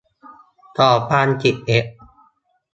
[0.77, 1.85] สองพันสิบเอ็ด